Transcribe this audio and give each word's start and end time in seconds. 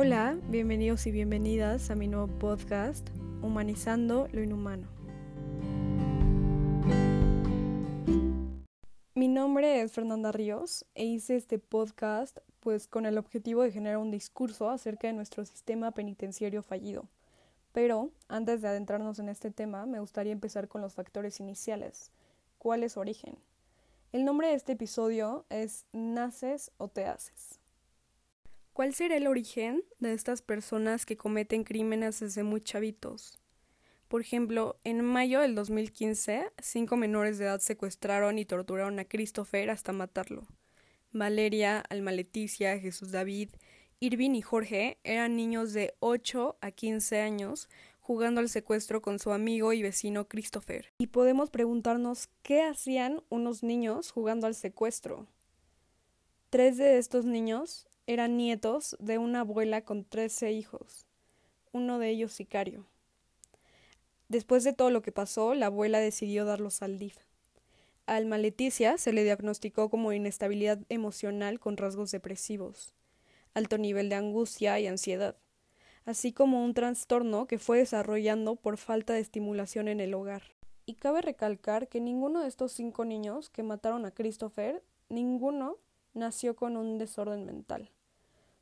Hola, 0.00 0.38
bienvenidos 0.48 1.08
y 1.08 1.10
bienvenidas 1.10 1.90
a 1.90 1.96
mi 1.96 2.06
nuevo 2.06 2.28
podcast, 2.38 3.08
Humanizando 3.42 4.28
lo 4.30 4.40
Inhumano. 4.44 4.86
Mi 9.16 9.26
nombre 9.26 9.80
es 9.80 9.90
Fernanda 9.90 10.30
Ríos 10.30 10.86
e 10.94 11.04
hice 11.04 11.34
este 11.34 11.58
podcast 11.58 12.38
pues 12.60 12.86
con 12.86 13.06
el 13.06 13.18
objetivo 13.18 13.64
de 13.64 13.72
generar 13.72 13.98
un 13.98 14.12
discurso 14.12 14.70
acerca 14.70 15.08
de 15.08 15.14
nuestro 15.14 15.44
sistema 15.44 15.90
penitenciario 15.90 16.62
fallido. 16.62 17.08
Pero 17.72 18.12
antes 18.28 18.62
de 18.62 18.68
adentrarnos 18.68 19.18
en 19.18 19.28
este 19.28 19.50
tema, 19.50 19.84
me 19.84 19.98
gustaría 19.98 20.32
empezar 20.32 20.68
con 20.68 20.80
los 20.80 20.94
factores 20.94 21.40
iniciales. 21.40 22.12
¿Cuál 22.58 22.84
es 22.84 22.92
su 22.92 23.00
origen? 23.00 23.36
El 24.12 24.24
nombre 24.24 24.46
de 24.46 24.54
este 24.54 24.74
episodio 24.74 25.44
es 25.50 25.86
Naces 25.92 26.70
o 26.76 26.86
te 26.86 27.04
haces. 27.04 27.57
¿Cuál 28.78 28.94
será 28.94 29.16
el 29.16 29.26
origen 29.26 29.82
de 29.98 30.12
estas 30.12 30.40
personas 30.40 31.04
que 31.04 31.16
cometen 31.16 31.64
crímenes 31.64 32.20
desde 32.20 32.44
muy 32.44 32.60
chavitos? 32.60 33.40
Por 34.06 34.20
ejemplo, 34.20 34.78
en 34.84 35.04
mayo 35.04 35.40
del 35.40 35.56
2015, 35.56 36.52
cinco 36.62 36.96
menores 36.96 37.38
de 37.38 37.46
edad 37.46 37.58
secuestraron 37.58 38.38
y 38.38 38.44
torturaron 38.44 39.00
a 39.00 39.04
Christopher 39.04 39.70
hasta 39.70 39.92
matarlo. 39.92 40.46
Valeria, 41.10 41.80
Alma 41.90 42.12
Leticia, 42.12 42.78
Jesús 42.78 43.10
David, 43.10 43.50
Irving 43.98 44.36
y 44.36 44.42
Jorge 44.42 44.98
eran 45.02 45.34
niños 45.34 45.72
de 45.72 45.96
8 45.98 46.58
a 46.60 46.70
15 46.70 47.20
años 47.20 47.68
jugando 47.98 48.40
al 48.40 48.48
secuestro 48.48 49.02
con 49.02 49.18
su 49.18 49.32
amigo 49.32 49.72
y 49.72 49.82
vecino 49.82 50.28
Christopher. 50.28 50.92
Y 50.98 51.08
podemos 51.08 51.50
preguntarnos 51.50 52.28
qué 52.44 52.62
hacían 52.62 53.24
unos 53.28 53.64
niños 53.64 54.12
jugando 54.12 54.46
al 54.46 54.54
secuestro. 54.54 55.26
Tres 56.48 56.76
de 56.76 56.98
estos 56.98 57.24
niños 57.24 57.88
eran 58.08 58.38
nietos 58.38 58.96
de 59.00 59.18
una 59.18 59.40
abuela 59.40 59.82
con 59.82 60.02
trece 60.02 60.50
hijos, 60.50 61.04
uno 61.72 61.98
de 61.98 62.08
ellos 62.08 62.32
sicario. 62.32 62.86
Después 64.28 64.64
de 64.64 64.72
todo 64.72 64.88
lo 64.90 65.02
que 65.02 65.12
pasó, 65.12 65.52
la 65.52 65.66
abuela 65.66 66.00
decidió 66.00 66.46
darlos 66.46 66.80
al 66.80 66.98
DIF. 66.98 67.18
A 68.06 68.16
Alma 68.16 68.38
Leticia 68.38 68.96
se 68.96 69.12
le 69.12 69.24
diagnosticó 69.24 69.90
como 69.90 70.14
inestabilidad 70.14 70.78
emocional 70.88 71.60
con 71.60 71.76
rasgos 71.76 72.10
depresivos, 72.10 72.94
alto 73.52 73.76
nivel 73.76 74.08
de 74.08 74.14
angustia 74.14 74.80
y 74.80 74.86
ansiedad, 74.86 75.36
así 76.06 76.32
como 76.32 76.64
un 76.64 76.72
trastorno 76.72 77.46
que 77.46 77.58
fue 77.58 77.76
desarrollando 77.76 78.56
por 78.56 78.78
falta 78.78 79.12
de 79.12 79.20
estimulación 79.20 79.86
en 79.86 80.00
el 80.00 80.14
hogar. 80.14 80.44
Y 80.86 80.94
cabe 80.94 81.20
recalcar 81.20 81.88
que 81.88 82.00
ninguno 82.00 82.40
de 82.40 82.48
estos 82.48 82.72
cinco 82.72 83.04
niños 83.04 83.50
que 83.50 83.62
mataron 83.62 84.06
a 84.06 84.12
Christopher, 84.12 84.82
ninguno 85.10 85.76
nació 86.14 86.56
con 86.56 86.78
un 86.78 86.96
desorden 86.96 87.44
mental. 87.44 87.90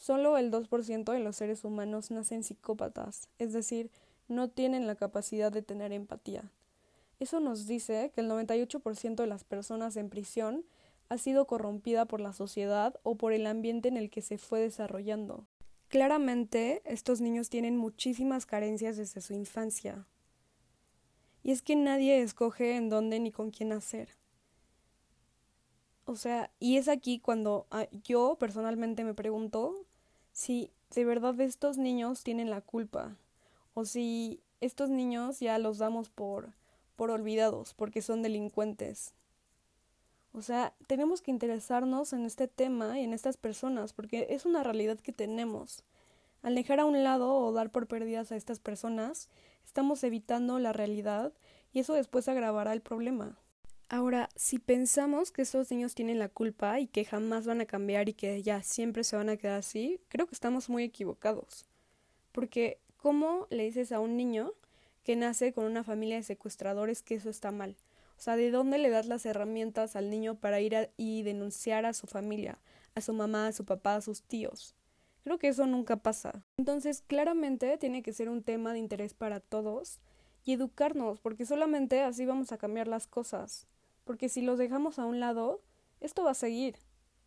Solo 0.00 0.38
el 0.38 0.50
2% 0.50 1.12
de 1.12 1.20
los 1.20 1.36
seres 1.36 1.62
humanos 1.62 2.10
nacen 2.10 2.42
psicópatas, 2.42 3.28
es 3.38 3.52
decir, 3.52 3.90
no 4.28 4.48
tienen 4.48 4.86
la 4.86 4.94
capacidad 4.94 5.52
de 5.52 5.60
tener 5.60 5.92
empatía. 5.92 6.50
Eso 7.18 7.38
nos 7.38 7.66
dice 7.66 8.10
que 8.14 8.22
el 8.22 8.30
98% 8.30 9.16
de 9.16 9.26
las 9.26 9.44
personas 9.44 9.98
en 9.98 10.08
prisión 10.08 10.64
ha 11.10 11.18
sido 11.18 11.46
corrompida 11.46 12.06
por 12.06 12.22
la 12.22 12.32
sociedad 12.32 12.98
o 13.02 13.16
por 13.16 13.34
el 13.34 13.46
ambiente 13.46 13.88
en 13.88 13.98
el 13.98 14.08
que 14.08 14.22
se 14.22 14.38
fue 14.38 14.60
desarrollando. 14.60 15.44
Claramente, 15.88 16.80
estos 16.86 17.20
niños 17.20 17.50
tienen 17.50 17.76
muchísimas 17.76 18.46
carencias 18.46 18.96
desde 18.96 19.20
su 19.20 19.34
infancia. 19.34 20.06
Y 21.42 21.50
es 21.50 21.60
que 21.60 21.76
nadie 21.76 22.22
escoge 22.22 22.74
en 22.74 22.88
dónde 22.88 23.20
ni 23.20 23.32
con 23.32 23.50
quién 23.50 23.68
nacer. 23.68 24.08
O 26.06 26.16
sea, 26.16 26.50
y 26.58 26.78
es 26.78 26.88
aquí 26.88 27.18
cuando 27.18 27.66
ah, 27.70 27.86
yo 28.02 28.36
personalmente 28.40 29.04
me 29.04 29.12
pregunto 29.12 29.84
si 30.40 30.70
de 30.94 31.04
verdad 31.04 31.38
estos 31.42 31.76
niños 31.76 32.24
tienen 32.24 32.48
la 32.48 32.62
culpa 32.62 33.14
o 33.74 33.84
si 33.84 34.40
estos 34.62 34.88
niños 34.88 35.38
ya 35.38 35.58
los 35.58 35.76
damos 35.76 36.08
por 36.08 36.54
por 36.96 37.10
olvidados 37.10 37.74
porque 37.74 38.00
son 38.00 38.22
delincuentes. 38.22 39.12
O 40.32 40.40
sea, 40.40 40.72
tenemos 40.86 41.20
que 41.20 41.30
interesarnos 41.30 42.14
en 42.14 42.24
este 42.24 42.48
tema 42.48 42.98
y 42.98 43.04
en 43.04 43.12
estas 43.12 43.36
personas 43.36 43.92
porque 43.92 44.28
es 44.30 44.46
una 44.46 44.62
realidad 44.62 44.98
que 44.98 45.12
tenemos. 45.12 45.84
Al 46.40 46.54
dejar 46.54 46.80
a 46.80 46.86
un 46.86 47.04
lado 47.04 47.34
o 47.34 47.52
dar 47.52 47.68
por 47.68 47.86
perdidas 47.86 48.32
a 48.32 48.36
estas 48.36 48.60
personas, 48.60 49.28
estamos 49.66 50.02
evitando 50.04 50.58
la 50.58 50.72
realidad 50.72 51.34
y 51.74 51.80
eso 51.80 51.92
después 51.92 52.28
agravará 52.28 52.72
el 52.72 52.80
problema. 52.80 53.36
Ahora, 53.92 54.28
si 54.36 54.60
pensamos 54.60 55.32
que 55.32 55.42
estos 55.42 55.68
niños 55.72 55.96
tienen 55.96 56.20
la 56.20 56.28
culpa 56.28 56.78
y 56.78 56.86
que 56.86 57.04
jamás 57.04 57.44
van 57.44 57.60
a 57.60 57.66
cambiar 57.66 58.08
y 58.08 58.12
que 58.12 58.40
ya 58.40 58.62
siempre 58.62 59.02
se 59.02 59.16
van 59.16 59.28
a 59.28 59.36
quedar 59.36 59.58
así, 59.58 60.00
creo 60.06 60.28
que 60.28 60.34
estamos 60.36 60.70
muy 60.70 60.84
equivocados. 60.84 61.66
Porque, 62.30 62.78
¿cómo 62.96 63.48
le 63.50 63.64
dices 63.64 63.90
a 63.90 63.98
un 63.98 64.16
niño 64.16 64.52
que 65.02 65.16
nace 65.16 65.52
con 65.52 65.64
una 65.64 65.82
familia 65.82 66.14
de 66.14 66.22
secuestradores 66.22 67.02
que 67.02 67.16
eso 67.16 67.30
está 67.30 67.50
mal? 67.50 67.76
O 68.16 68.20
sea, 68.20 68.36
¿de 68.36 68.52
dónde 68.52 68.78
le 68.78 68.90
das 68.90 69.06
las 69.06 69.26
herramientas 69.26 69.96
al 69.96 70.08
niño 70.08 70.36
para 70.36 70.60
ir 70.60 70.92
y 70.96 71.24
denunciar 71.24 71.84
a 71.84 71.92
su 71.92 72.06
familia, 72.06 72.60
a 72.94 73.00
su 73.00 73.12
mamá, 73.12 73.48
a 73.48 73.52
su 73.52 73.64
papá, 73.64 73.96
a 73.96 74.02
sus 74.02 74.22
tíos? 74.22 74.76
Creo 75.24 75.40
que 75.40 75.48
eso 75.48 75.66
nunca 75.66 75.96
pasa. 75.96 76.44
Entonces, 76.58 77.02
claramente 77.04 77.76
tiene 77.76 78.04
que 78.04 78.12
ser 78.12 78.28
un 78.28 78.44
tema 78.44 78.72
de 78.72 78.78
interés 78.78 79.14
para 79.14 79.40
todos 79.40 79.98
y 80.44 80.52
educarnos, 80.52 81.18
porque 81.18 81.44
solamente 81.44 82.02
así 82.02 82.24
vamos 82.24 82.52
a 82.52 82.56
cambiar 82.56 82.86
las 82.86 83.08
cosas 83.08 83.66
porque 84.10 84.28
si 84.28 84.42
los 84.42 84.58
dejamos 84.58 84.98
a 84.98 85.04
un 85.04 85.20
lado, 85.20 85.62
esto 86.00 86.24
va 86.24 86.32
a 86.32 86.34
seguir. 86.34 86.74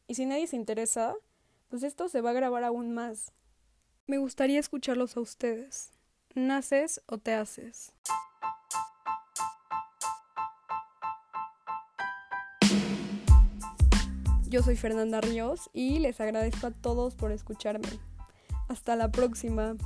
Y 0.05 0.16
si 0.16 0.25
nadie 0.25 0.47
se 0.47 0.57
interesa, 0.57 1.16
pues 1.69 1.81
esto 1.81 2.09
se 2.09 2.19
va 2.19 2.31
a 2.31 2.33
grabar 2.33 2.66
aún 2.66 2.94
más. 2.94 3.31
Me 4.05 4.17
gustaría 4.17 4.59
escucharlos 4.59 5.16
a 5.16 5.22
ustedes. 5.22 5.93
¿Naces 6.35 7.01
o 7.05 7.19
te 7.19 7.35
haces? 7.35 7.93
Yo 14.49 14.61
soy 14.61 14.75
Fernanda 14.75 15.22
Ríos 15.22 15.69
y 15.72 15.99
les 15.99 16.19
agradezco 16.19 16.67
a 16.67 16.72
todos 16.72 17.16
por 17.16 17.31
escucharme. 17.31 17.88
Hasta 18.67 18.97
la 18.97 19.09
próxima. 19.09 19.77